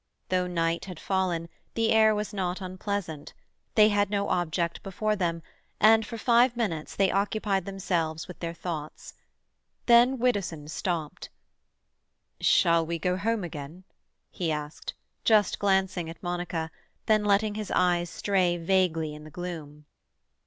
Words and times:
Though 0.29 0.47
night 0.47 0.85
had 0.85 0.99
fallen, 0.99 1.47
the 1.75 1.91
air 1.91 2.15
was 2.15 2.33
not 2.33 2.59
unpleasant; 2.59 3.35
they 3.75 3.89
had 3.89 4.09
no 4.09 4.29
object 4.29 4.81
before 4.81 5.15
them, 5.15 5.43
and 5.79 6.03
for 6.03 6.17
five 6.17 6.57
minutes 6.57 6.95
they 6.95 7.11
occupied 7.11 7.65
themselves 7.65 8.27
with 8.27 8.39
their 8.39 8.55
thoughts. 8.55 9.13
Then 9.85 10.17
Widdowson 10.17 10.69
stopped. 10.69 11.29
"Shall 12.39 12.83
we 12.83 12.97
go 12.97 13.15
home 13.15 13.43
again?" 13.43 13.83
he 14.31 14.51
asked, 14.51 14.95
just 15.23 15.59
glancing 15.59 16.09
at 16.09 16.23
Monica, 16.23 16.71
then 17.05 17.23
letting 17.23 17.53
his 17.53 17.69
eyes 17.69 18.09
stray 18.09 18.57
vaguely 18.57 19.13
in 19.13 19.23
the 19.23 19.29
gloom. 19.29 19.85